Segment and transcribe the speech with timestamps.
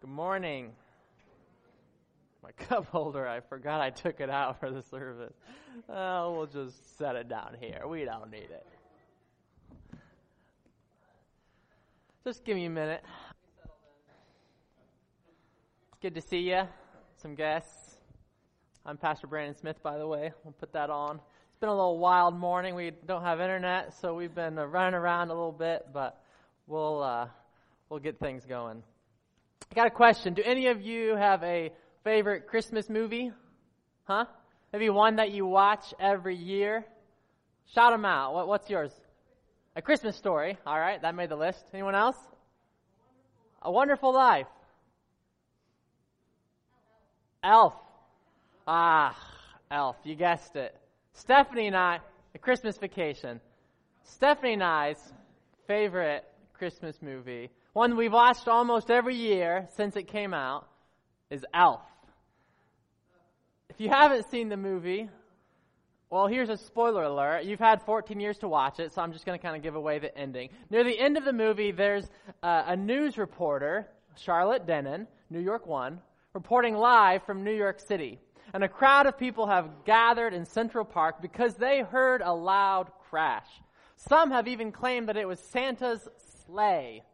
[0.00, 0.72] Good morning.
[2.42, 5.34] My cup holder, I forgot I took it out for the service.
[5.90, 7.82] Oh, we'll just set it down here.
[7.86, 8.66] We don't need it.
[12.24, 13.02] Just give me a minute.
[16.00, 16.62] Good to see you.
[17.20, 17.98] Some guests.
[18.86, 20.32] I'm Pastor Brandon Smith, by the way.
[20.44, 21.16] We'll put that on.
[21.16, 22.74] It's been a little wild morning.
[22.74, 26.22] We don't have internet, so we've been uh, running around a little bit, but
[26.66, 27.28] we'll uh,
[27.90, 28.82] we'll get things going.
[29.72, 30.34] I got a question.
[30.34, 31.70] Do any of you have a
[32.02, 33.30] favorite Christmas movie?
[34.02, 34.24] Huh?
[34.72, 36.84] Maybe one that you watch every year?
[37.72, 38.34] Shout them out.
[38.34, 38.90] What, what's yours?
[39.76, 40.58] A Christmas story.
[40.66, 41.64] All right, that made the list.
[41.72, 42.16] Anyone else?
[43.62, 44.48] A Wonderful Life.
[47.44, 47.74] Elf.
[48.66, 49.16] Ah,
[49.70, 49.96] Elf.
[50.02, 50.74] You guessed it.
[51.12, 52.00] Stephanie and I,
[52.34, 53.40] a Christmas vacation.
[54.02, 55.12] Stephanie and I's
[55.68, 56.24] favorite
[56.54, 60.68] Christmas movie, one we've watched almost every year since it came out,
[61.30, 61.82] is Elf.
[63.68, 65.08] If you haven't seen the movie,
[66.10, 67.44] well, here's a spoiler alert.
[67.44, 69.76] You've had 14 years to watch it, so I'm just going to kind of give
[69.76, 70.48] away the ending.
[70.68, 72.10] Near the end of the movie, there's
[72.42, 76.00] uh, a news reporter, Charlotte Dennen, New York One,
[76.34, 78.18] reporting live from New York City.
[78.52, 82.90] And a crowd of people have gathered in Central Park because they heard a loud
[83.08, 83.46] crash.
[83.94, 86.08] Some have even claimed that it was Santa's
[86.44, 87.04] sleigh.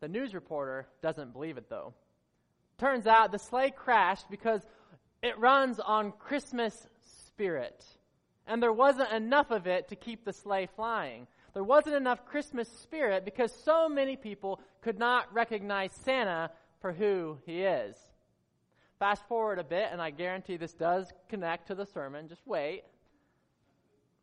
[0.00, 1.94] The news reporter doesn't believe it, though.
[2.78, 4.62] Turns out the sleigh crashed because
[5.22, 7.84] it runs on Christmas spirit.
[8.46, 11.26] And there wasn't enough of it to keep the sleigh flying.
[11.54, 17.38] There wasn't enough Christmas spirit because so many people could not recognize Santa for who
[17.44, 17.96] he is.
[18.98, 22.28] Fast forward a bit, and I guarantee this does connect to the sermon.
[22.28, 22.84] Just wait.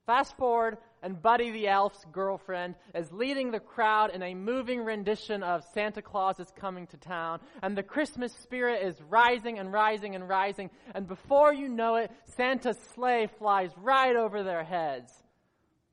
[0.06, 5.42] Fast forward, and Buddy the Elf's girlfriend is leading the crowd in a moving rendition
[5.42, 10.14] of Santa Claus is Coming to Town, and the Christmas spirit is rising and rising
[10.14, 15.12] and rising, and before you know it, Santa's sleigh flies right over their heads.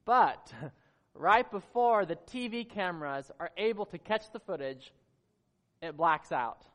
[0.05, 0.53] But,
[1.15, 4.93] right before the TV cameras are able to catch the footage,
[5.81, 6.67] it blacks out.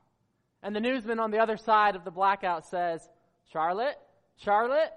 [0.64, 3.08] And the newsman on the other side of the blackout says,
[3.52, 3.98] Charlotte?
[4.38, 4.92] Charlotte?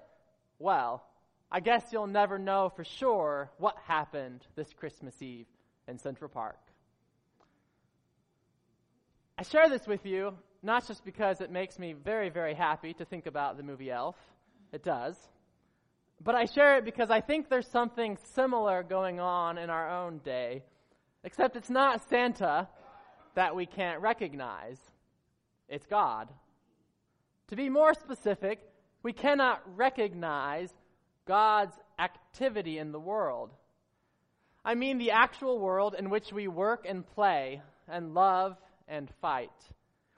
[0.57, 1.03] Well,
[1.51, 5.47] I guess you'll never know for sure what happened this Christmas Eve
[5.87, 6.59] in Central Park.
[9.37, 13.05] I share this with you not just because it makes me very, very happy to
[13.05, 14.15] think about the movie Elf.
[14.71, 15.17] It does.
[16.23, 20.19] But I share it because I think there's something similar going on in our own
[20.19, 20.63] day,
[21.23, 22.67] except it's not Santa
[23.33, 24.77] that we can't recognize.
[25.67, 26.29] It's God.
[27.47, 28.59] To be more specific,
[29.01, 30.71] we cannot recognize
[31.25, 33.51] God's activity in the world.
[34.63, 39.51] I mean the actual world in which we work and play and love and fight.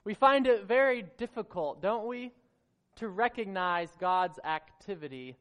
[0.04, 2.32] We find it very difficult, don't we,
[2.96, 5.36] to recognize God's activity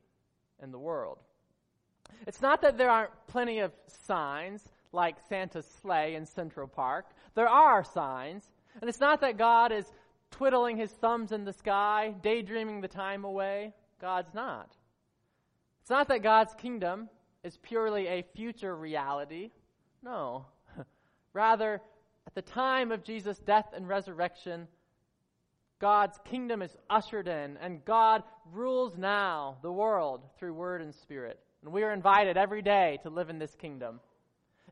[0.62, 1.20] in the world.
[2.26, 3.72] It's not that there aren't plenty of
[4.06, 4.64] signs
[4.94, 7.08] like Santa's sleigh in Central Park.
[7.36, 8.46] There are signs.
[8.80, 9.86] And it's not that God is
[10.32, 13.74] twiddling his thumbs in the sky, daydreaming the time away.
[14.00, 14.72] God's not.
[15.84, 17.10] It's not that God's kingdom
[17.44, 19.52] is purely a future reality.
[20.02, 20.46] No.
[21.34, 21.82] Rather,
[22.26, 24.70] at the time of Jesus' death and resurrection,
[25.82, 28.24] God's kingdom is ushered in, and God
[28.54, 31.38] rules now the world through word and spirit.
[31.62, 34.00] And we are invited every day to live in this kingdom.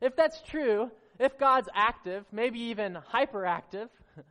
[0.00, 3.90] If that's true, if God's active, maybe even hyperactive,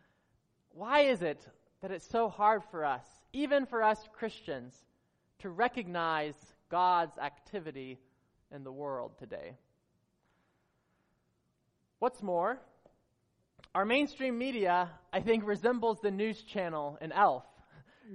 [0.74, 1.46] why is it
[1.84, 4.74] that it's so hard for us, even for us Christians,
[5.42, 6.34] to recognize
[6.72, 8.00] God's activity
[8.54, 9.58] in the world today.
[12.00, 12.59] What's more,
[13.76, 17.44] our mainstream media, I think, resembles the news channel in Elf.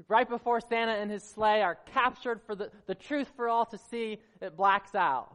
[0.09, 3.79] Right before Santa and his sleigh are captured for the, the truth for all to
[3.79, 5.33] see, it blacks out.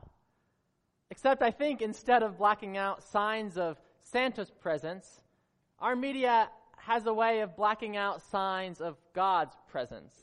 [1.09, 5.21] Except I think instead of blacking out signs of Santa's presence,
[5.79, 10.13] our media has a way of blacking out signs of God's presence.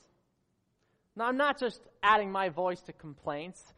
[1.19, 3.75] Now, I'm not just adding my voice to complaints.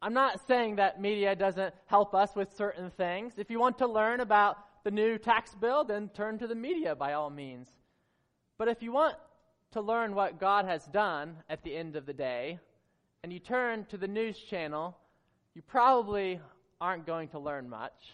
[0.00, 3.32] I'm not saying that media doesn't help us with certain things.
[3.38, 6.94] If you want to learn about the new tax bill, then turn to the media
[6.94, 7.66] by all means.
[8.56, 9.16] But if you want
[9.72, 12.60] to learn what God has done at the end of the day,
[13.24, 14.96] and you turn to the news channel,
[15.54, 16.40] you probably
[16.80, 18.12] aren't going to learn much.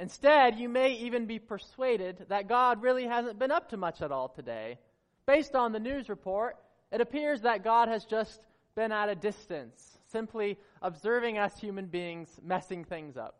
[0.00, 4.10] Instead, you may even be persuaded that God really hasn't been up to much at
[4.10, 4.78] all today.
[5.26, 6.56] Based on the news report,
[6.92, 8.40] it appears that God has just
[8.76, 13.36] been at a distance, simply observing us human beings messing things up.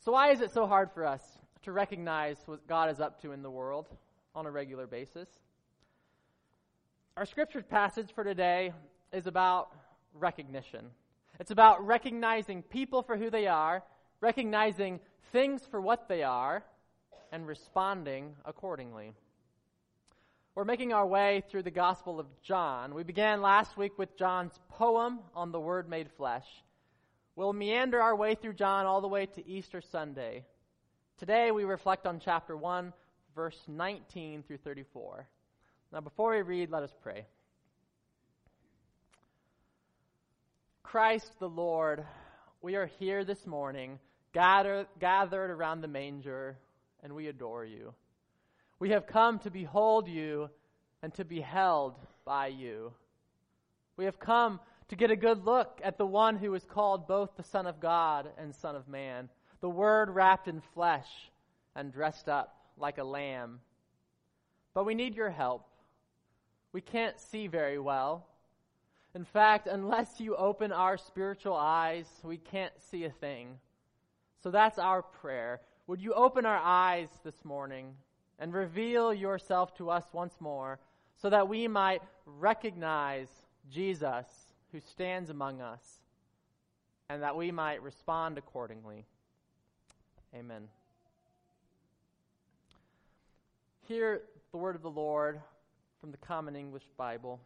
[0.00, 1.22] So, why is it so hard for us
[1.66, 3.88] to recognize what God is up to in the world
[4.36, 5.28] on a regular basis.
[7.16, 8.72] Our scripture passage for today
[9.12, 9.70] is about
[10.14, 10.86] recognition.
[11.40, 13.82] It's about recognizing people for who they are,
[14.20, 15.00] recognizing
[15.32, 16.62] things for what they are,
[17.32, 19.12] and responding accordingly.
[20.56, 22.94] We're making our way through the Gospel of John.
[22.94, 26.46] We began last week with John's poem on the Word made flesh.
[27.34, 30.46] We'll meander our way through John all the way to Easter Sunday.
[31.18, 32.94] Today we reflect on chapter 1,
[33.34, 35.28] verse 19 through 34.
[35.92, 37.26] Now, before we read, let us pray.
[40.82, 42.02] Christ the Lord,
[42.62, 43.98] we are here this morning,
[44.32, 46.56] gathered, gathered around the manger,
[47.02, 47.92] and we adore you.
[48.78, 50.50] We have come to behold you
[51.02, 51.94] and to be held
[52.24, 52.92] by you.
[53.96, 57.30] We have come to get a good look at the one who is called both
[57.36, 59.28] the Son of God and Son of Man,
[59.60, 61.08] the Word wrapped in flesh
[61.74, 63.60] and dressed up like a lamb.
[64.74, 65.66] But we need your help.
[66.72, 68.26] We can't see very well.
[69.14, 73.58] In fact, unless you open our spiritual eyes, we can't see a thing.
[74.42, 75.62] So that's our prayer.
[75.86, 77.94] Would you open our eyes this morning
[78.38, 80.78] and reveal yourself to us once more
[81.16, 83.28] so that we might recognize
[83.70, 84.26] Jesus
[84.72, 86.00] who stands among us
[87.08, 89.04] and that we might respond accordingly?
[90.34, 90.68] Amen.
[93.88, 95.40] Hear the word of the Lord
[96.00, 97.40] from the Common English Bible.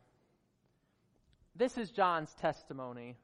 [1.55, 3.17] This is John's testimony.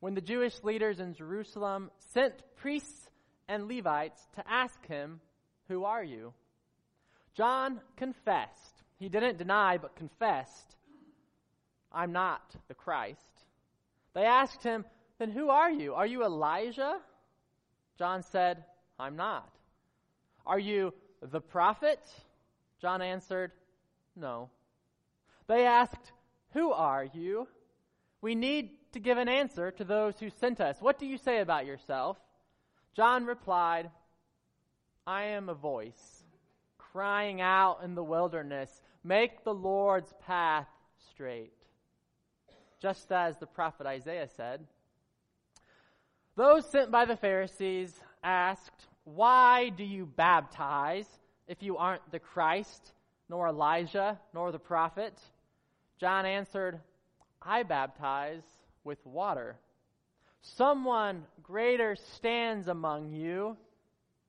[0.00, 3.10] When the Jewish leaders in Jerusalem sent priests
[3.48, 5.20] and Levites to ask him,
[5.68, 6.32] Who are you?
[7.38, 8.82] John confessed.
[8.98, 10.74] He didn't deny, but confessed,
[11.92, 13.20] I'm not the Christ.
[14.12, 14.84] They asked him,
[15.20, 15.94] Then who are you?
[15.94, 16.98] Are you Elijah?
[17.96, 18.64] John said,
[18.98, 19.48] I'm not.
[20.44, 20.92] Are you
[21.22, 22.00] the prophet?
[22.80, 23.52] John answered,
[24.16, 24.50] No.
[25.46, 26.10] They asked,
[26.54, 27.46] Who are you?
[28.20, 30.78] We need to give an answer to those who sent us.
[30.80, 32.18] What do you say about yourself?
[32.96, 33.90] John replied,
[35.06, 36.17] I am a voice
[36.92, 40.66] crying out in the wilderness, Make the Lord's path
[41.10, 41.52] straight.
[42.80, 44.66] Just as the prophet Isaiah said.
[46.36, 51.06] Those sent by the Pharisees asked, Why do you baptize
[51.46, 52.92] if you aren't the Christ,
[53.28, 55.18] nor Elijah, nor the prophet?
[55.98, 56.78] John answered,
[57.42, 58.42] I baptize
[58.84, 59.56] with water.
[60.42, 63.56] Someone greater stands among you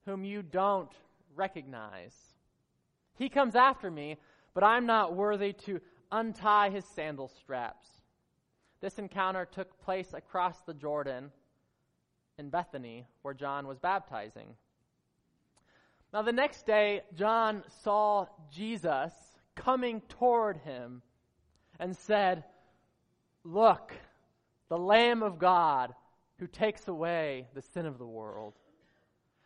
[0.05, 0.91] whom you don't
[1.35, 2.15] recognize.
[3.19, 4.17] He comes after me,
[4.53, 5.81] but I'm not worthy to
[6.11, 7.87] untie his sandal straps.
[8.81, 11.31] This encounter took place across the Jordan
[12.37, 14.55] in Bethany, where John was baptizing.
[16.13, 19.11] Now, the next day, John saw Jesus
[19.53, 21.01] coming toward him
[21.77, 22.45] and said,
[23.43, 23.93] Look,
[24.69, 25.93] the Lamb of God
[26.39, 28.53] who takes away the sin of the world.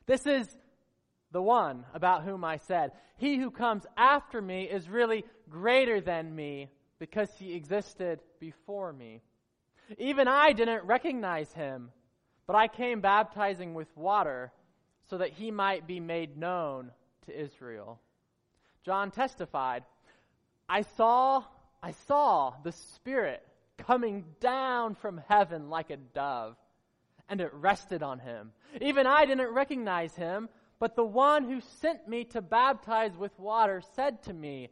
[0.06, 0.48] This is
[1.34, 6.34] the one about whom I said, He who comes after me is really greater than
[6.34, 6.70] me
[7.00, 9.22] because he existed before me.
[9.98, 11.92] Even I didn't recognize him,
[12.48, 14.54] but I came baptizing with water
[15.10, 16.92] so that he might be made known
[17.26, 18.00] to Israel.
[18.86, 19.84] John testified,
[20.70, 21.44] I saw,
[21.82, 23.46] I saw the Spirit
[23.78, 26.56] coming down from heaven like a dove,
[27.28, 28.52] and it rested on him.
[28.82, 30.48] Even I didn't recognize him,
[30.84, 34.68] but the one who sent me to baptize with water said to me,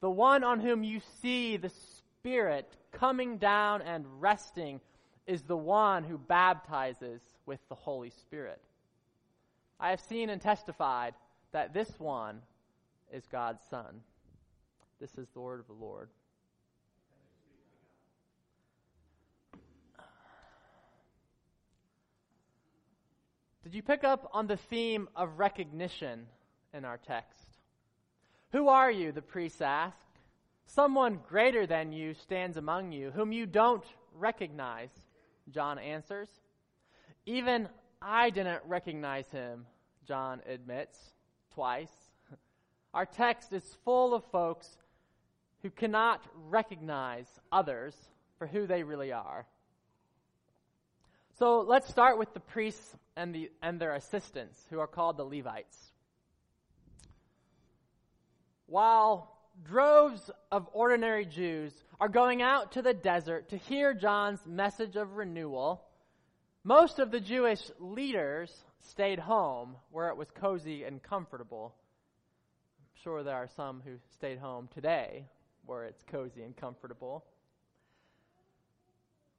[0.00, 4.80] The one on whom you see the Spirit coming down and resting
[5.26, 8.62] is the one who baptizes with the Holy Spirit.
[9.80, 11.14] I have seen and testified
[11.50, 12.40] that this one
[13.12, 14.02] is God's Son.
[15.00, 16.08] This is the word of the Lord.
[23.62, 26.26] Did you pick up on the theme of recognition
[26.74, 27.46] in our text?
[28.50, 29.12] Who are you?
[29.12, 29.96] The priest ask.
[30.66, 34.90] Someone greater than you stands among you, whom you don't recognize,
[35.50, 36.28] John answers.
[37.24, 37.68] Even
[38.00, 39.66] I didn't recognize him,
[40.08, 40.98] John admits
[41.54, 41.92] twice.
[42.92, 44.76] Our text is full of folks
[45.62, 47.94] who cannot recognize others
[48.38, 49.46] for who they really are.
[51.42, 55.24] So let's start with the priests and, the, and their assistants, who are called the
[55.24, 55.76] Levites.
[58.66, 64.94] While droves of ordinary Jews are going out to the desert to hear John's message
[64.94, 65.82] of renewal,
[66.64, 71.74] Most of the Jewish leaders stayed home where it was cozy and comfortable.
[72.78, 75.26] I'm sure there are some who stayed home today
[75.66, 77.24] where it's cozy and comfortable.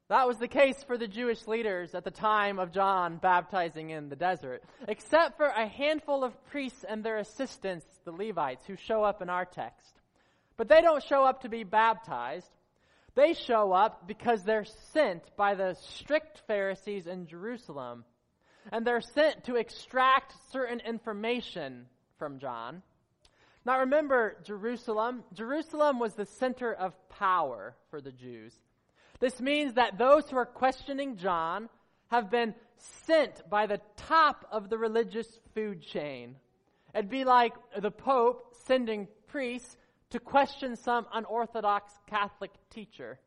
[0.10, 4.10] That was the case for the Jewish leaders at the time of John baptizing in
[4.10, 9.04] the desert, except for a handful of priests and their assistants, the Levites, who show
[9.04, 10.02] up in our text.
[10.58, 12.50] But they don't show up to be baptized.
[13.16, 18.04] They show up because they're sent by the strict Pharisees in Jerusalem.
[18.72, 21.86] And they're sent to extract certain information
[22.18, 22.82] from John.
[23.66, 25.24] Now remember Jerusalem.
[25.34, 28.54] Jerusalem was the center of power for the Jews.
[29.24, 31.70] This means that those who are questioning John
[32.08, 32.54] have been
[33.06, 36.36] sent by the top of the religious food chain.
[36.94, 39.78] It'd be like the Pope sending priests
[40.10, 43.18] to question some unorthodox Catholic teacher.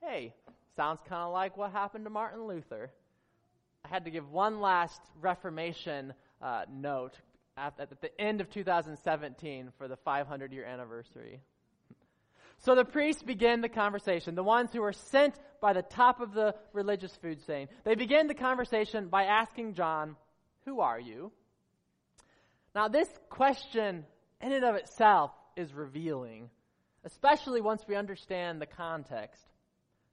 [0.00, 0.32] Hey,
[0.74, 2.90] sounds kind of like what happened to Martin Luther.
[3.84, 7.20] I had to give one last Reformation uh, note
[7.58, 11.42] at, at the end of 2017 for the 500 year anniversary.
[12.58, 16.32] So the priests begin the conversation, the ones who were sent by the top of
[16.32, 17.68] the religious food chain.
[17.84, 20.16] They begin the conversation by asking John,
[20.64, 21.32] Who are you?
[22.74, 24.04] Now, this question,
[24.40, 26.50] in and of itself, is revealing,
[27.04, 29.42] especially once we understand the context.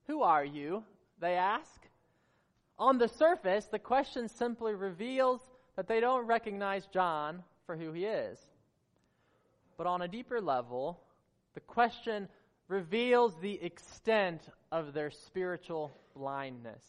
[0.07, 0.83] Who are you?
[1.19, 1.81] They ask.
[2.79, 5.41] On the surface, the question simply reveals
[5.75, 8.39] that they don't recognize John for who he is.
[9.77, 11.01] But on a deeper level,
[11.53, 12.27] the question
[12.67, 14.41] reveals the extent
[14.71, 16.83] of their spiritual blindness.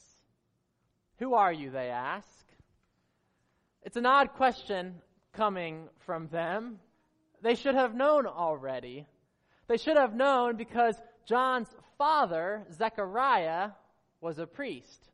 [1.18, 2.26] Who are you, they ask?
[3.83, 4.94] It's an odd question
[5.33, 6.78] coming from them.
[7.42, 9.06] They should have known already.
[9.68, 11.68] They should have known because John's
[11.99, 13.71] father, Zechariah,
[14.21, 15.11] was a priest.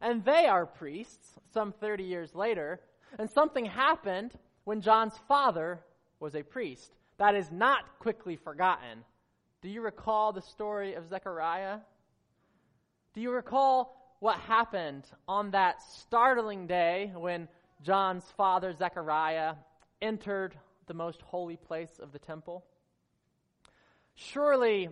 [0.00, 2.80] And they are priests some 30 years later.
[3.18, 4.32] And something happened
[4.64, 5.80] when John's father
[6.20, 6.92] was a priest.
[7.20, 9.04] That is not quickly forgotten.
[9.60, 11.80] Do you recall the story of Zechariah?
[13.12, 17.48] Do you recall what happened on that startling day when
[17.82, 19.56] John's father, Zechariah,
[20.00, 22.64] entered the most holy place of the temple?
[24.14, 24.88] Surely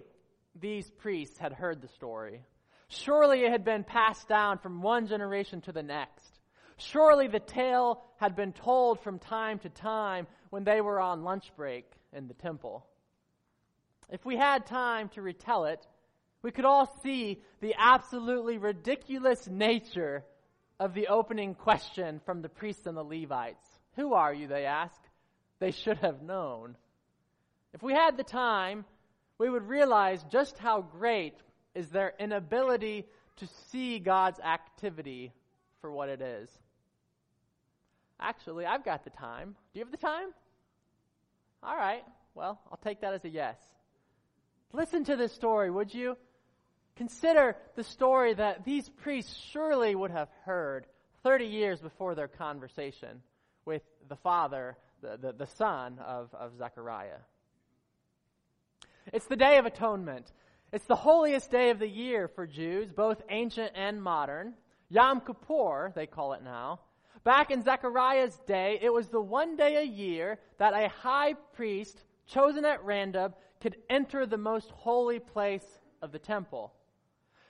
[0.54, 2.42] these priests had heard the story.
[2.88, 6.40] Surely it had been passed down from one generation to the next.
[6.76, 11.50] Surely the tale had been told from time to time when they were on lunch
[11.56, 12.86] break in the temple.
[14.10, 15.86] If we had time to retell it,
[16.42, 20.24] we could all see the absolutely ridiculous nature
[20.80, 23.66] of the opening question from the priests and the Levites.
[23.96, 25.00] Who are you, they ask.
[25.58, 26.76] They should have known.
[27.74, 28.84] If we had the time,
[29.38, 31.34] we would realize just how great
[31.74, 35.32] is their inability to see God's activity
[35.80, 36.48] for what it is.
[38.20, 39.54] Actually, I've got the time.
[39.72, 40.28] Do you have the time?
[41.62, 42.04] All right.
[42.34, 43.56] Well, I'll take that as a yes.
[44.72, 46.16] Listen to this story, would you?
[46.96, 50.86] Consider the story that these priests surely would have heard
[51.22, 53.22] 30 years before their conversation
[53.64, 57.18] with the father, the, the, the son of, of Zechariah.
[59.12, 60.30] It's the Day of Atonement.
[60.72, 64.54] It's the holiest day of the year for Jews, both ancient and modern.
[64.90, 66.80] Yom Kippur, they call it now.
[67.24, 72.02] Back in Zechariah's day, it was the one day a year that a high priest,
[72.26, 75.66] chosen at random, could enter the most holy place
[76.00, 76.72] of the temple.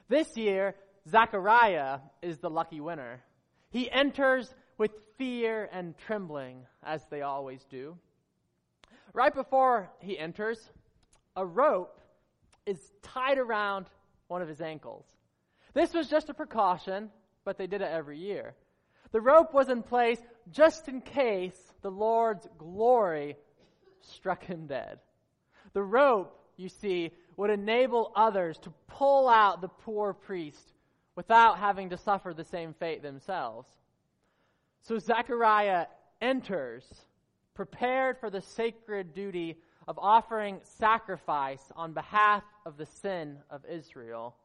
[0.08, 0.74] This year,
[1.08, 3.22] Zechariah is the lucky winner.
[3.70, 7.96] He enters with fear and trembling, as they always do.
[9.12, 10.70] Right before he enters,
[11.36, 12.00] a rope
[12.66, 13.86] is tied around
[14.28, 15.04] one of his ankles.
[15.74, 17.10] This was just a precaution,
[17.44, 18.54] but they did it every year.
[19.12, 23.36] The rope was in place just in case the Lord's glory
[24.02, 24.98] struck him dead.
[25.72, 30.72] The rope, you see, would enable others to pull out the poor priest
[31.14, 33.68] without having to suffer the same fate themselves.
[34.82, 35.86] So Zechariah
[36.20, 36.84] enters,
[37.54, 44.36] prepared for the sacred duty of offering sacrifice on behalf of the sin of Israel.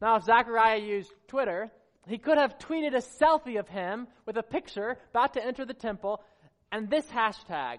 [0.00, 1.70] Now, if Zechariah used Twitter,
[2.10, 5.74] he could have tweeted a selfie of him with a picture about to enter the
[5.74, 6.22] temple
[6.70, 7.78] and this hashtag,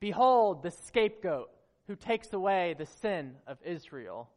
[0.00, 1.48] Behold the scapegoat
[1.86, 4.28] who takes away the sin of Israel.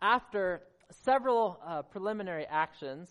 [0.00, 3.10] After several uh, preliminary actions,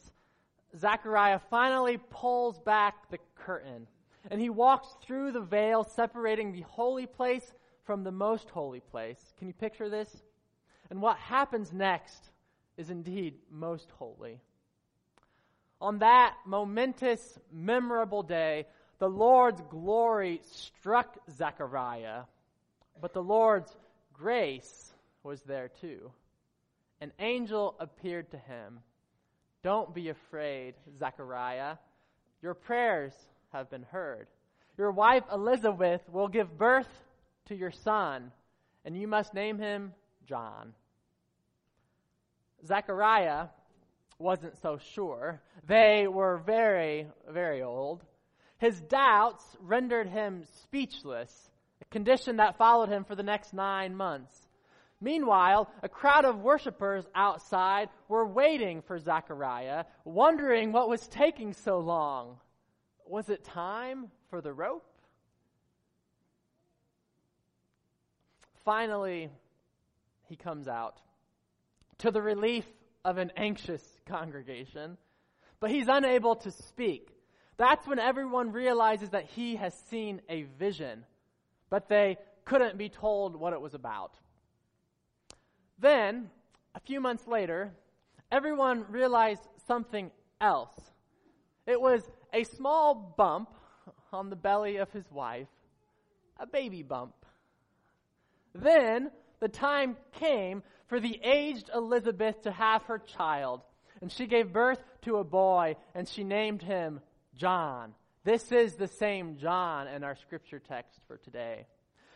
[0.76, 3.88] Zechariah finally pulls back the curtain
[4.32, 9.34] and he walks through the veil separating the holy place from the most holy place.
[9.38, 10.24] Can you picture this?
[10.90, 12.32] And what happens next
[12.78, 14.42] is indeed most holy.
[15.82, 18.66] On that momentous, memorable day,
[19.00, 22.24] the Lord's glory struck Zechariah,
[23.00, 23.76] but the Lord's
[24.14, 24.92] grace
[25.24, 26.12] was there too.
[27.00, 28.80] An angel appeared to him.
[29.64, 31.78] Don't be afraid, Zechariah.
[32.42, 33.14] Your prayers
[33.54, 34.28] have been heard.
[34.78, 36.90] Your wife Elizabeth will give birth
[37.46, 38.32] to your son,
[38.84, 39.94] and you must name him
[40.26, 40.74] John.
[42.66, 43.48] Zechariah
[44.20, 45.42] wasn't so sure.
[45.66, 48.04] They were very, very old.
[48.58, 51.50] His doubts rendered him speechless,
[51.82, 54.50] a condition that followed him for the next nine months.
[55.02, 61.80] Meanwhile, a crowd of worshippers outside were waiting for Zechariah, wondering what was taking so
[61.80, 62.38] long.
[63.08, 64.86] Was it time for the rope?
[68.66, 69.30] Finally,
[70.28, 71.00] he comes out
[72.00, 72.66] to the relief
[73.06, 74.98] of an anxious congregation,
[75.60, 77.10] but he's unable to speak.
[77.58, 81.06] That's when everyone realizes that he has seen a vision,
[81.70, 84.14] but they couldn't be told what it was about.
[85.78, 86.30] Then,
[86.76, 87.72] a few months later,
[88.32, 90.12] everyone realized something
[90.42, 90.74] else.
[91.66, 92.02] It was
[92.34, 93.50] a small bump
[94.12, 95.48] on the belly of his wife,
[96.40, 97.14] a baby bump.
[98.56, 103.62] Then the time came for the aged Elizabeth to have her child,
[104.02, 107.02] and she gave birth to a boy, and she named him
[107.36, 107.94] John.
[108.24, 111.66] This is the same John in our scripture text for today.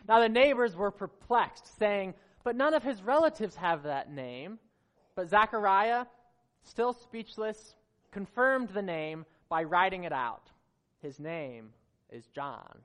[0.07, 2.13] Now the neighbors were perplexed, saying,
[2.43, 4.59] But none of his relatives have that name.
[5.15, 6.05] But Zechariah,
[6.63, 7.75] still speechless,
[8.11, 10.49] confirmed the name by writing it out.
[11.01, 11.69] His name
[12.09, 12.79] is John.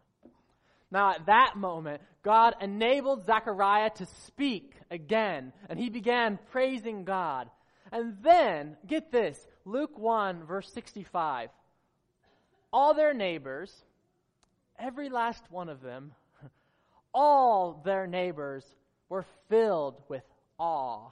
[0.90, 7.50] Now, at that moment, God enabled Zechariah to speak again, and he began praising God.
[7.92, 11.50] And then, get this Luke 1, verse 65.
[12.72, 13.84] All their neighbors,
[14.78, 16.12] every last one of them,
[17.14, 18.64] all their neighbors
[19.08, 20.22] were filled with
[20.58, 21.10] awe.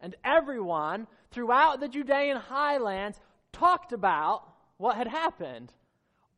[0.00, 3.20] And everyone throughout the Judean highlands
[3.52, 4.42] talked about
[4.76, 5.72] what had happened.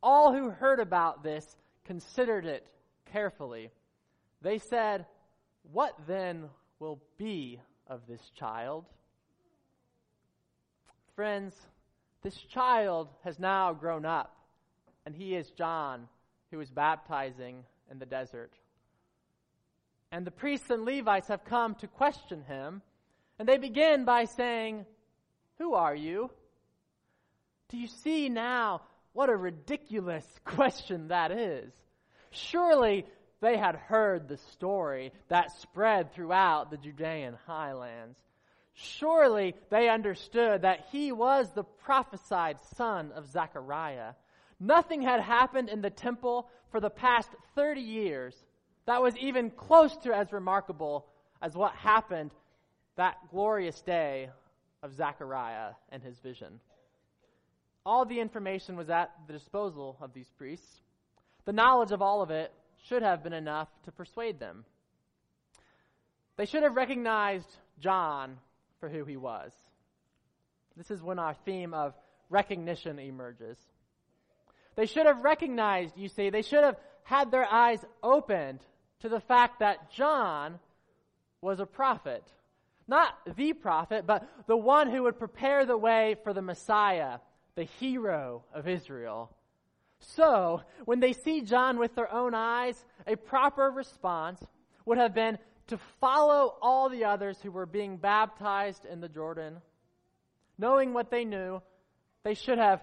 [0.03, 2.66] All who heard about this considered it
[3.12, 3.71] carefully.
[4.43, 5.07] They said,
[5.73, 8.87] What then will be of this child?
[11.14, 11.55] Friends,
[12.23, 14.37] this child has now grown up,
[15.05, 16.09] and he is John,
[16.51, 18.53] who is baptizing in the desert.
[20.12, 22.83] And the priests and Levites have come to question him,
[23.38, 24.87] and they begin by saying,
[25.59, 26.31] Who are you?
[27.68, 31.73] Do you see now what a ridiculous question that is?
[32.31, 33.07] Surely
[33.40, 38.18] they had heard the story that spread throughout the Judean highlands.
[38.83, 44.14] Surely they understood that he was the prophesied son of Zechariah.
[44.59, 48.35] Nothing had happened in the temple for the past 30 years
[48.87, 51.07] that was even close to as remarkable
[51.43, 52.31] as what happened
[52.97, 54.31] that glorious day
[54.83, 56.59] of Zechariah and his vision.
[57.85, 60.81] All the information was at the disposal of these priests.
[61.45, 62.53] The knowledge of all of it
[62.87, 64.64] should have been enough to persuade them.
[66.37, 68.38] They should have recognized John
[68.81, 69.53] for who he was.
[70.77, 71.95] This is when our theme of
[72.31, 73.59] recognition emerges.
[74.77, 78.61] They should have recognized, you see, they should have had their eyes opened
[79.01, 80.59] to the fact that John
[81.40, 82.25] was a prophet.
[82.87, 87.19] Not the prophet, but the one who would prepare the way for the Messiah,
[87.55, 89.31] the hero of Israel.
[90.01, 94.43] So, when they see John with their own eyes, a proper response
[94.87, 95.38] would have been
[95.70, 99.56] to follow all the others who were being baptized in the Jordan.
[100.59, 101.62] Knowing what they knew,
[102.24, 102.83] they should have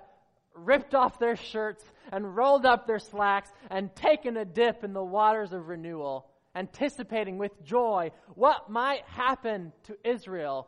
[0.56, 5.04] ripped off their shirts and rolled up their slacks and taken a dip in the
[5.04, 10.68] waters of renewal, anticipating with joy what might happen to Israel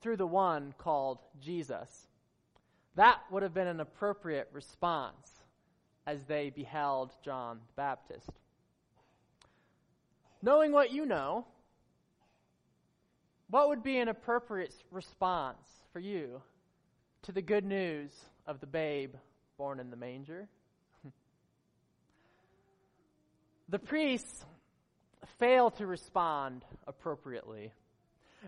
[0.00, 2.06] through the one called Jesus.
[2.96, 5.30] That would have been an appropriate response
[6.06, 8.30] as they beheld John the Baptist.
[10.42, 11.46] Knowing what you know,
[13.48, 16.40] what would be an appropriate response for you
[17.22, 18.10] to the good news
[18.46, 19.14] of the babe
[19.58, 20.48] born in the manger?
[23.68, 24.44] the priests
[25.38, 27.72] fail to respond appropriately.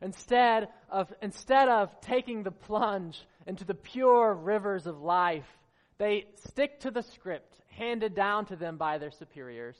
[0.00, 5.44] Instead of, instead of taking the plunge into the pure rivers of life
[6.02, 9.76] they stick to the script handed down to them by their superiors.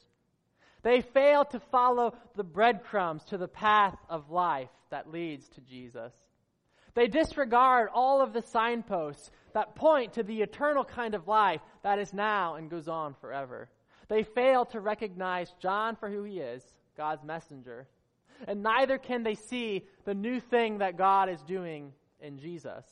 [0.82, 6.12] They fail to follow the breadcrumbs to the path of life that leads to Jesus.
[6.94, 11.98] They disregard all of the signposts that point to the eternal kind of life that
[11.98, 13.68] is now and goes on forever.
[14.08, 16.62] They fail to recognize John for who he is,
[16.96, 17.86] God's messenger.
[18.46, 22.84] And neither can they see the new thing that God is doing in Jesus.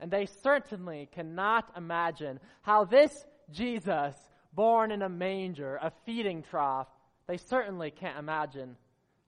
[0.00, 4.14] And they certainly cannot imagine how this Jesus,
[4.56, 6.88] born in a manger, a feeding trough,
[7.28, 8.76] they certainly can't imagine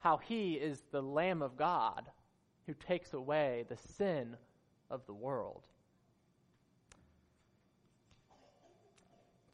[0.00, 2.02] how he is the Lamb of God
[2.66, 4.36] who takes away the sin
[4.90, 5.62] of the world.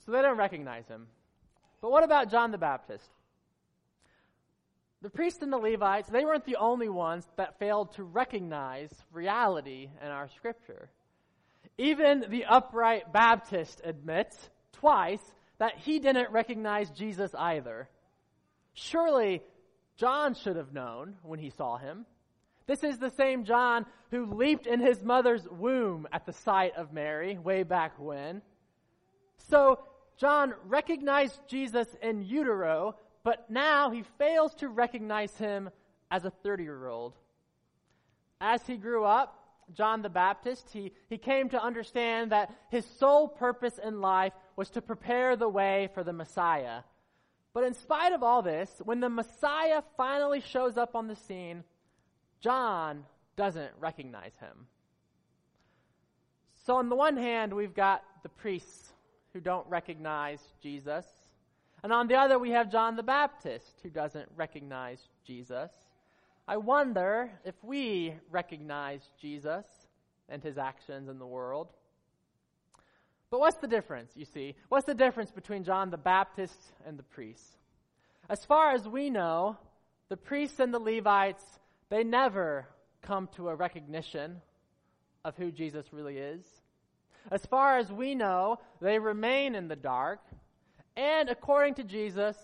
[0.07, 1.07] So they don't recognize him.
[1.81, 3.09] But what about John the Baptist?
[5.03, 9.91] The priests and the Levites, they weren't the only ones that failed to recognize reality
[10.03, 10.89] in our scripture.
[11.77, 14.37] Even the upright Baptist admits
[14.73, 15.21] twice
[15.59, 17.89] that he didn't recognize Jesus either.
[18.73, 19.43] Surely
[19.97, 22.07] John should have known when he saw him.
[22.67, 26.93] This is the same John who leaped in his mother's womb at the sight of
[26.93, 28.43] Mary way back when.
[29.49, 29.81] So
[30.17, 35.71] John recognized Jesus in utero, but now he fails to recognize him
[36.11, 37.15] as a 30 year old.
[38.41, 39.39] As he grew up,
[39.73, 44.71] John the Baptist, he, he came to understand that his sole purpose in life was
[44.71, 46.83] to prepare the way for the Messiah.
[47.53, 51.65] But in spite of all this, when the Messiah finally shows up on the scene,
[52.41, 53.05] John
[53.37, 54.67] doesn't recognize him.
[56.67, 58.93] So, on the one hand, we've got the priests
[59.33, 61.07] who don't recognize Jesus.
[61.83, 65.71] And on the other, we have John the Baptist who doesn't recognize Jesus.
[66.49, 69.67] I wonder if we recognize Jesus
[70.29, 71.69] and his actions in the world.
[73.31, 74.55] But what's the difference, you see?
[74.69, 77.57] What's the difference between John the Baptist and the priests?
[78.29, 79.57] As far as we know,
[80.09, 81.45] the priests and the Levites,
[81.91, 82.67] they never
[83.03, 84.41] come to a recognition
[85.25, 86.45] of who Jesus really is.
[87.31, 90.21] As far as we know, they remain in the dark.
[90.97, 92.37] And according to Jesus,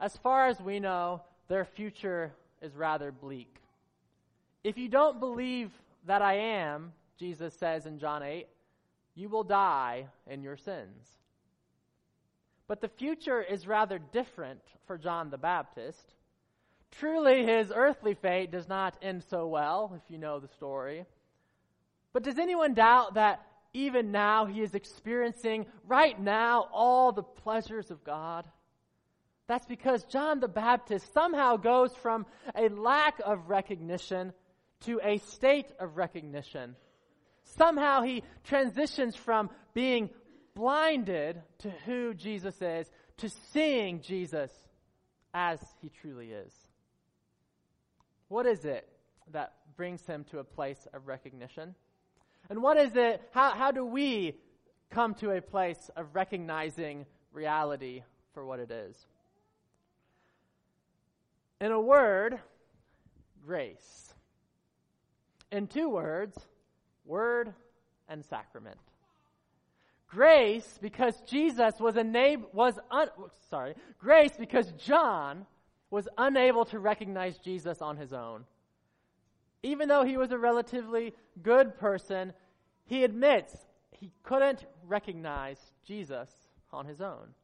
[0.00, 3.56] as far as we know, their future is rather bleak.
[4.62, 5.70] If you don't believe
[6.06, 8.46] that I am, Jesus says in John 8,
[9.16, 11.08] you will die in your sins.
[12.68, 16.14] But the future is rather different for John the Baptist.
[16.92, 21.06] Truly, his earthly fate does not end so well, if you know the story.
[22.12, 27.90] But does anyone doubt that even now he is experiencing right now all the pleasures
[27.90, 28.46] of God?
[29.46, 34.32] That's because John the Baptist somehow goes from a lack of recognition
[34.80, 36.74] to a state of recognition.
[37.56, 40.10] Somehow he transitions from being
[40.54, 44.50] blinded to who Jesus is to seeing Jesus
[45.32, 46.52] as he truly is.
[48.28, 48.88] What is it
[49.32, 51.74] that brings him to a place of recognition?
[52.50, 54.36] And what is it, how, how do we
[54.90, 58.02] come to a place of recognizing reality
[58.34, 58.96] for what it is?
[61.60, 62.38] In a word,
[63.44, 64.14] grace.
[65.50, 66.36] In two words,
[67.06, 67.54] word
[68.08, 68.78] and sacrament.
[70.08, 73.08] Grace because Jesus was unable, was un,
[73.50, 75.46] sorry, grace because John
[75.90, 78.44] was unable to recognize Jesus on his own.
[79.62, 82.32] Even though he was a relatively good person,
[82.84, 83.56] he admits
[83.90, 86.30] he couldn't recognize Jesus
[86.72, 87.34] on his own.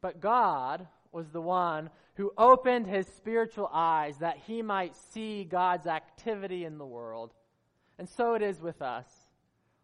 [0.00, 5.86] But God was the one who opened his spiritual eyes that he might see God's
[5.86, 7.32] activity in the world.
[7.98, 9.06] And so it is with us.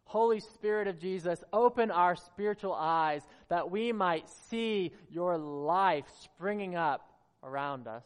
[0.05, 6.75] Holy Spirit of Jesus, open our spiritual eyes that we might see your life springing
[6.75, 7.09] up
[7.41, 8.03] around us.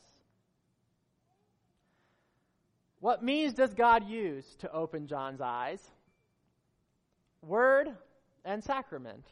[3.00, 5.82] What means does God use to open John's eyes?
[7.42, 7.90] Word
[8.44, 9.26] and sacrament.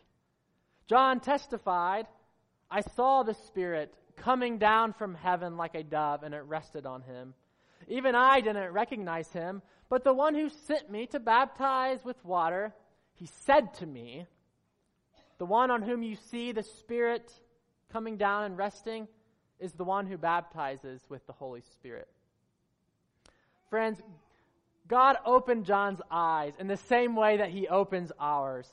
[0.88, 2.08] John testified,
[2.70, 7.02] I saw the Spirit coming down from heaven like a dove, and it rested on
[7.02, 7.34] him.
[7.88, 12.74] Even I didn't recognize him, but the one who sent me to baptize with water,
[13.14, 14.26] he said to me,
[15.38, 17.32] The one on whom you see the Spirit
[17.92, 19.08] coming down and resting
[19.60, 22.08] is the one who baptizes with the Holy Spirit.
[23.70, 24.02] Friends,
[24.88, 28.68] God opened John's eyes in the same way that he opens ours.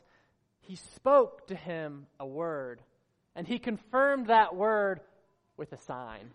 [0.61, 2.81] He spoke to him a word,
[3.35, 5.01] and he confirmed that word
[5.57, 6.31] with a sign.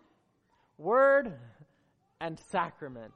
[0.76, 1.32] Word
[2.20, 3.14] and sacrament.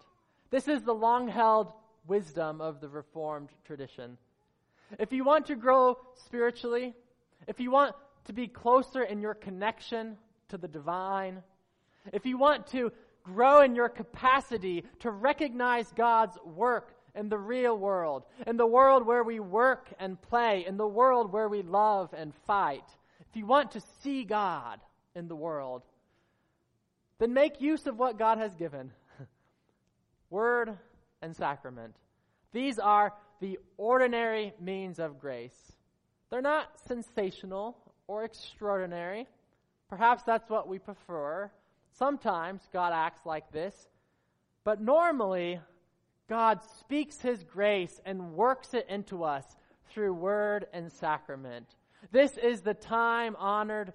[0.52, 1.72] This is the long held
[2.06, 4.18] wisdom of the Reformed tradition.
[4.98, 6.92] If you want to grow spiritually,
[7.48, 10.18] if you want to be closer in your connection
[10.50, 11.42] to the divine,
[12.12, 12.92] if you want to
[13.24, 19.06] grow in your capacity to recognize God's work in the real world, in the world
[19.06, 22.84] where we work and play, in the world where we love and fight,
[23.20, 24.80] if you want to see God
[25.14, 25.80] in the world,
[27.18, 28.90] then make use of what God has given
[30.32, 30.76] word
[31.20, 31.94] and sacrament.
[32.52, 35.72] These are the ordinary means of grace.
[36.30, 37.76] They're not sensational
[38.08, 39.28] or extraordinary.
[39.88, 41.50] Perhaps that's what we prefer.
[41.92, 43.74] Sometimes God acts like this.
[44.64, 45.60] But normally,
[46.28, 49.44] God speaks His grace and works it into us
[49.90, 51.66] through word and sacrament.
[52.10, 53.92] This is the time honored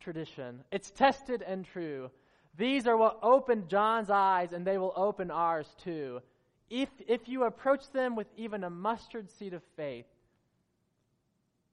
[0.00, 0.60] tradition.
[0.70, 2.10] It's tested and true.
[2.58, 6.20] These are what opened John's eyes, and they will open ours too.
[6.68, 10.06] If, if you approach them with even a mustard seed of faith,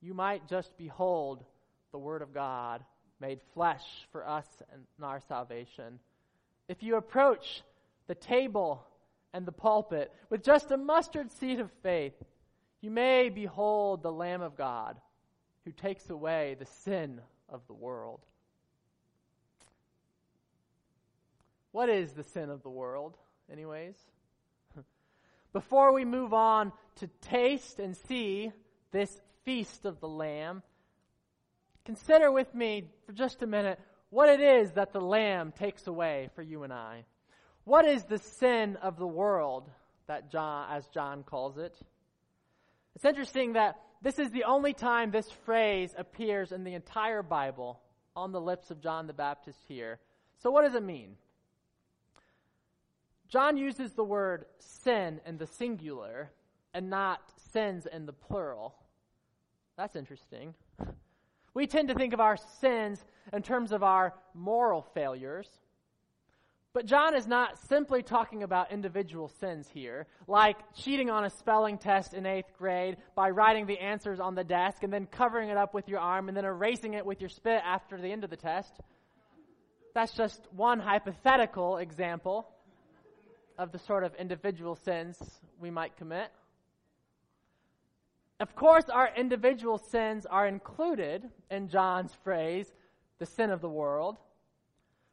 [0.00, 1.44] you might just behold
[1.90, 2.84] the Word of God
[3.20, 5.98] made flesh for us and our salvation.
[6.68, 7.62] If you approach
[8.06, 8.86] the table
[9.32, 12.14] and the pulpit with just a mustard seed of faith,
[12.80, 14.96] you may behold the Lamb of God
[15.64, 18.20] who takes away the sin of the world.
[21.72, 23.16] What is the sin of the world,
[23.50, 23.96] anyways?
[25.52, 28.52] Before we move on to taste and see
[28.92, 30.62] this feast of the Lamb,
[31.84, 33.78] consider with me for just a minute
[34.10, 37.04] what it is that the Lamb takes away for you and I.
[37.64, 39.68] What is the sin of the world
[40.06, 41.76] that John, as John calls it?
[42.94, 47.80] It's interesting that this is the only time this phrase appears in the entire Bible
[48.14, 49.98] on the lips of John the Baptist here.
[50.38, 51.16] So, what does it mean?
[53.28, 56.30] John uses the word sin in the singular
[56.72, 57.20] and not
[57.52, 58.74] sins in the plural.
[59.76, 60.54] That's interesting.
[61.54, 65.48] We tend to think of our sins in terms of our moral failures.
[66.72, 71.78] But John is not simply talking about individual sins here, like cheating on a spelling
[71.78, 75.56] test in eighth grade by writing the answers on the desk and then covering it
[75.56, 78.30] up with your arm and then erasing it with your spit after the end of
[78.30, 78.74] the test.
[79.94, 82.50] That's just one hypothetical example
[83.58, 85.18] of the sort of individual sins
[85.60, 86.30] we might commit.
[88.38, 92.70] Of course, our individual sins are included in John's phrase,
[93.18, 94.18] the sin of the world.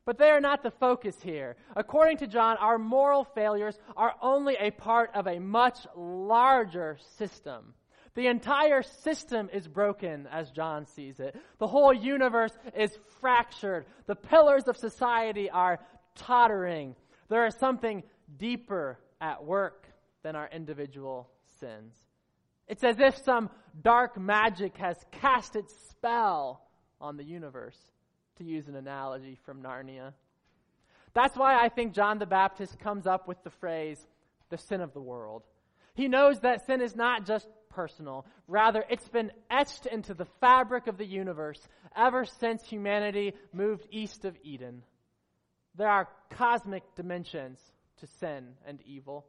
[0.06, 1.56] But they are not the focus here.
[1.78, 7.74] According to John, our moral failures are only a part of a much larger system.
[8.16, 11.36] The entire system is broken as John sees it.
[11.58, 13.86] The whole universe is fractured.
[14.06, 15.80] The pillars of society are
[16.16, 16.96] tottering.
[17.30, 18.04] There is something
[18.38, 19.88] deeper at work
[20.24, 21.96] than our individual sins.
[22.68, 23.50] It's as if some
[23.82, 26.62] dark magic has cast its spell
[27.02, 27.78] on the universe
[28.38, 30.14] to use an analogy from Narnia.
[31.14, 34.00] That's why I think John the Baptist comes up with the phrase,
[34.50, 35.44] the sin of the world.
[35.94, 38.26] He knows that sin is not just personal.
[38.48, 41.60] Rather, it's been etched into the fabric of the universe
[41.96, 44.84] ever since humanity moved east of Eden.
[45.76, 47.60] There are cosmic dimensions
[48.04, 49.26] to sin and evil,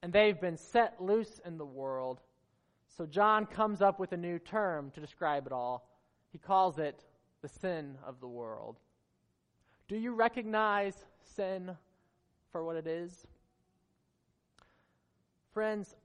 [0.00, 2.20] and they've been set loose in the world.
[2.96, 5.88] So John comes up with a new term to describe it all.
[6.30, 7.04] He calls it
[7.42, 8.76] the sin of the world.
[9.88, 11.72] Do you recognize sin
[12.52, 13.26] for what it is?
[15.52, 15.96] Friends,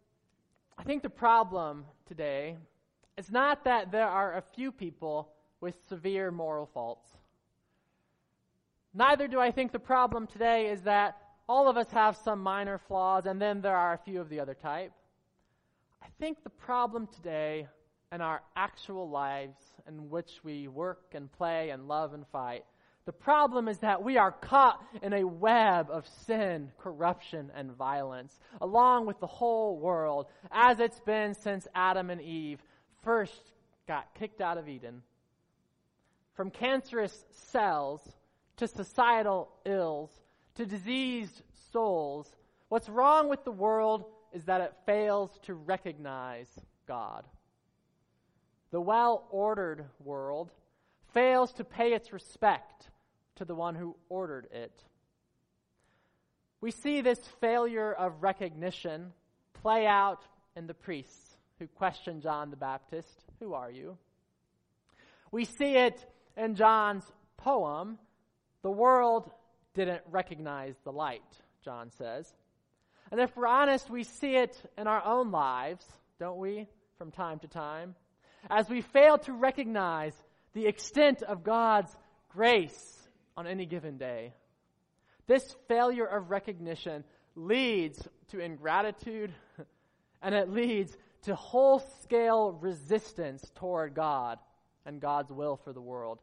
[0.79, 2.57] I think the problem today
[3.15, 5.29] is not that there are a few people
[5.61, 7.11] with severe moral faults.
[8.95, 12.77] Neither do I think the problem today is that all of us have some minor
[12.77, 14.91] flaws and then there are a few of the other type.
[16.01, 17.67] I think the problem today
[18.11, 22.63] in our actual lives in which we work and play and love and fight.
[23.05, 28.39] The problem is that we are caught in a web of sin, corruption, and violence,
[28.61, 32.59] along with the whole world, as it's been since Adam and Eve
[33.03, 33.53] first
[33.87, 35.03] got kicked out of Eden.
[36.33, 38.01] From cancerous cells
[38.57, 40.09] to societal ills
[40.55, 41.41] to diseased
[41.71, 42.27] souls,
[42.69, 46.47] what's wrong with the world is that it fails to recognize
[46.87, 47.25] God
[48.75, 50.51] the well ordered world
[51.13, 52.89] fails to pay its respect
[53.37, 54.83] to the one who ordered it.
[56.59, 59.13] We see this failure of recognition
[59.53, 60.23] play out
[60.57, 63.97] in the priests who question John the Baptist Who are you?
[65.31, 67.05] We see it in John's
[67.37, 67.97] poem
[68.61, 69.31] The world
[69.75, 71.21] didn't recognize the light,
[71.63, 72.33] John says.
[73.11, 75.85] And if we're honest, we see it in our own lives,
[76.19, 77.95] don't we, from time to time?
[78.49, 80.13] as we fail to recognize
[80.53, 81.95] the extent of God's
[82.29, 84.33] grace on any given day.
[85.27, 87.03] This failure of recognition
[87.35, 89.33] leads to ingratitude
[90.21, 94.37] and it leads to whole scale resistance toward God
[94.85, 96.19] and God's will for the world,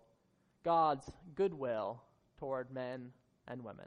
[0.65, 2.01] God's goodwill
[2.39, 3.11] toward men
[3.49, 3.87] and women.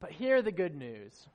[0.00, 1.28] But hear the good news.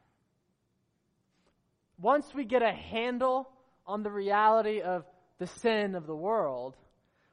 [1.99, 3.49] Once we get a handle
[3.85, 5.05] on the reality of
[5.39, 6.77] the sin of the world,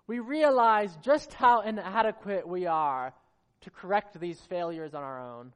[0.07, 3.13] we realize just how inadequate we are
[3.61, 5.53] to correct these failures on our own.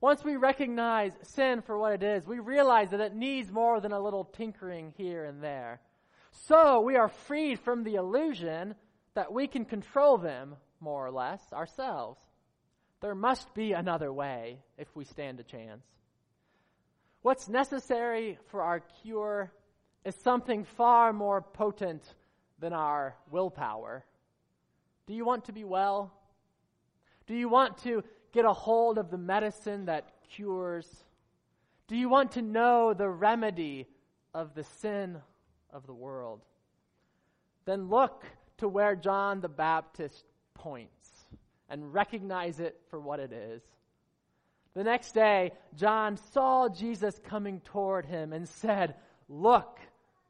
[0.00, 3.92] Once we recognize sin for what it is, we realize that it needs more than
[3.92, 5.80] a little tinkering here and there.
[6.30, 8.74] So we are freed from the illusion
[9.14, 12.20] that we can control them, more or less, ourselves.
[13.00, 15.84] There must be another way if we stand a chance.
[17.22, 19.52] What's necessary for our cure
[20.04, 22.02] is something far more potent
[22.58, 24.04] than our willpower.
[25.06, 26.12] Do you want to be well?
[27.26, 30.86] Do you want to get a hold of the medicine that cures?
[31.88, 33.86] Do you want to know the remedy
[34.32, 35.18] of the sin
[35.72, 36.42] of the world?
[37.64, 38.24] Then look
[38.58, 40.24] to where John the Baptist
[40.58, 41.08] points
[41.68, 43.62] and recognize it for what it is.
[44.74, 48.94] The next day, John saw Jesus coming toward him and said,
[49.28, 49.78] Look,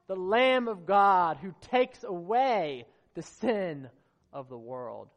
[0.07, 3.89] the Lamb of God who takes away the sin
[4.33, 5.09] of the world.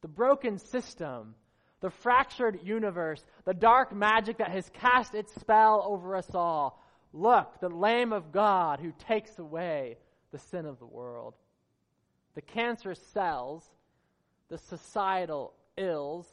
[0.00, 1.34] The broken system,
[1.80, 6.82] the fractured universe, the dark magic that has cast its spell over us all.
[7.12, 9.98] Look, the Lamb of God who takes away
[10.32, 11.34] the sin of the world.
[12.34, 13.64] The cancerous cells,
[14.48, 16.26] the societal ills,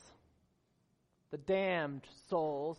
[1.31, 2.77] the damned souls,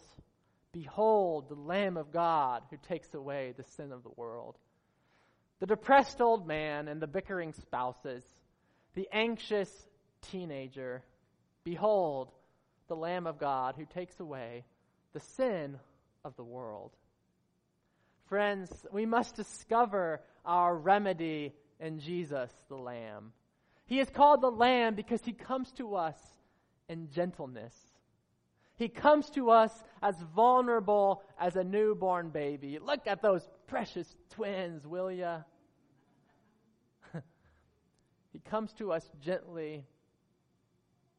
[0.74, 4.58] Behold the Lamb of God who takes away the sin of the world.
[5.60, 8.24] The depressed old man and the bickering spouses,
[8.94, 9.70] the anxious
[10.20, 11.04] teenager,
[11.62, 12.32] behold
[12.88, 14.64] the Lamb of God who takes away
[15.12, 15.78] the sin
[16.24, 16.90] of the world.
[18.26, 23.32] Friends, we must discover our remedy in Jesus the Lamb.
[23.86, 26.18] He is called the Lamb because he comes to us
[26.88, 27.74] in gentleness
[28.76, 32.78] he comes to us as vulnerable as a newborn baby.
[32.80, 35.42] Look at those precious twins, will ya?
[38.32, 39.84] he comes to us gently.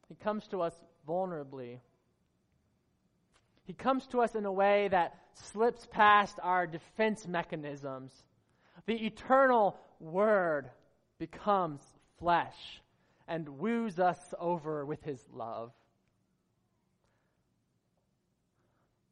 [0.09, 0.73] He comes to us
[1.07, 1.79] vulnerably.
[3.63, 8.11] He comes to us in a way that slips past our defense mechanisms.
[8.85, 10.69] The eternal Word
[11.19, 11.81] becomes
[12.19, 12.81] flesh
[13.27, 15.71] and woos us over with His love.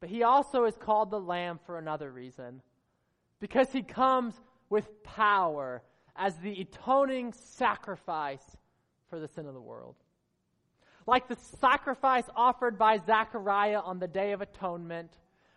[0.04, 2.62] But he also is called the Lamb for another reason.
[3.40, 4.34] Because he comes
[4.70, 5.82] with power
[6.14, 8.44] as the atoning sacrifice
[9.10, 9.96] for the sin of the world.
[11.08, 15.10] Like the sacrifice offered by Zechariah on the Day of Atonement,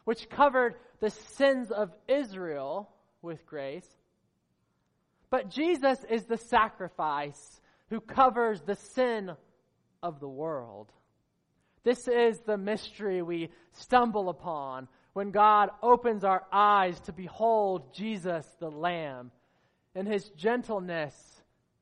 [0.04, 2.88] which covered the sins of Israel
[3.22, 3.96] with grace.
[5.30, 7.60] But Jesus is the sacrifice
[7.90, 9.32] who covers the sin
[10.02, 10.92] of the world.
[11.84, 18.46] This is the mystery we stumble upon when God opens our eyes to behold Jesus
[18.58, 19.30] the Lamb.
[19.94, 21.14] In his gentleness,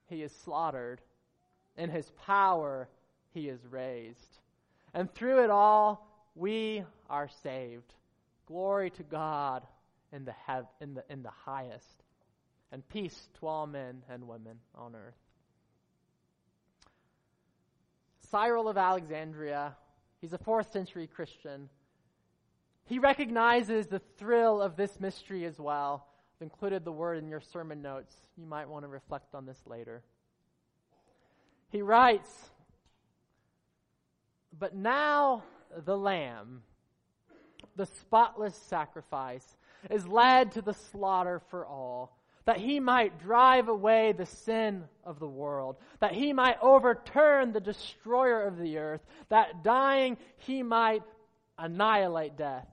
[0.06, 1.00] he is slaughtered.
[1.76, 2.88] In his power,
[3.32, 4.38] he is raised.
[4.92, 7.92] And through it all, we are saved.
[8.46, 9.66] Glory to God
[10.12, 12.03] in the, hev- in the, in the highest,
[12.74, 15.14] and peace to all men and women on earth.
[18.30, 19.76] Cyril of Alexandria
[20.24, 21.68] He's a fourth century Christian.
[22.86, 26.06] He recognizes the thrill of this mystery as well.
[26.38, 28.14] I've included the word in your sermon notes.
[28.38, 30.02] You might want to reflect on this later.
[31.68, 32.30] He writes,
[34.58, 35.42] But now
[35.84, 36.62] the Lamb,
[37.76, 39.58] the spotless sacrifice,
[39.90, 45.18] is led to the slaughter for all that he might drive away the sin of
[45.18, 51.02] the world, that he might overturn the destroyer of the earth, that dying he might
[51.58, 52.68] annihilate death,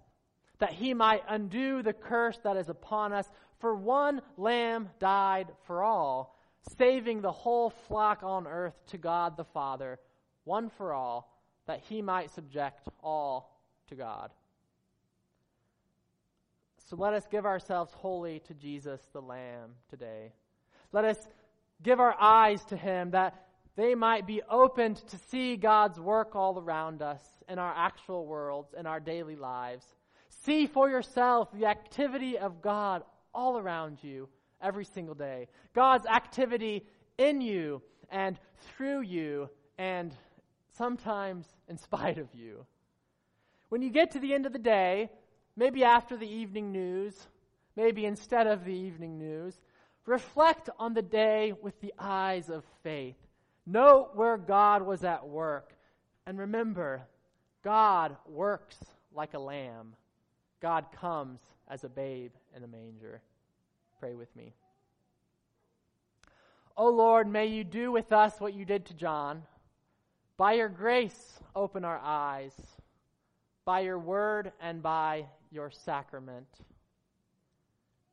[0.60, 3.30] that he might undo the curse that is upon us.
[3.60, 6.38] For one lamb died for all,
[6.78, 10.00] saving the whole flock on earth to God the Father,
[10.43, 14.32] one for all, that he might subject all to God.
[16.92, 20.34] So let us give ourselves wholly to Jesus the Lamb today.
[20.92, 21.18] Let us
[21.82, 23.46] give our eyes to Him that
[23.78, 28.74] they might be opened to see God's work all around us in our actual worlds,
[28.78, 29.86] in our daily lives.
[30.44, 34.28] See for yourself the activity of God all around you
[34.62, 35.48] every single day.
[35.74, 36.86] God's activity
[37.18, 38.38] in you and
[38.76, 40.14] through you and
[40.76, 42.66] sometimes in spite of you.
[43.70, 45.10] When you get to the end of the day,
[45.56, 47.28] maybe after the evening news,
[47.76, 49.60] maybe instead of the evening news,
[50.06, 53.16] reflect on the day with the eyes of faith.
[53.66, 55.74] Note where God was at work.
[56.26, 57.02] And remember,
[57.64, 58.78] God works
[59.14, 59.95] like a lamb.
[60.62, 63.22] God comes as a babe in a manger.
[63.99, 64.54] Pray with me.
[66.78, 69.43] O Lord, may you do with us what you did to John.
[70.38, 72.54] By your grace, open our eyes.
[73.66, 76.47] By your word and by your sacrament.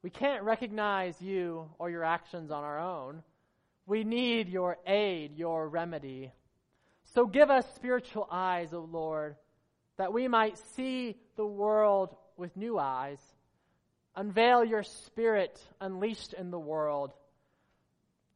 [0.03, 3.23] We can't recognize you or your actions on our own.
[3.87, 6.33] We need your aid, your remedy.
[7.15, 9.37] So give us spiritual eyes, O Lord,
[9.97, 13.21] that we might see the world with new eyes.
[14.15, 17.13] Unveil your spirit unleashed in the world.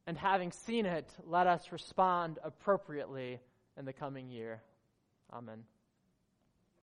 [0.06, 3.40] And having seen it, let us respond appropriately
[3.76, 4.62] in the coming year.
[5.32, 5.64] Amen.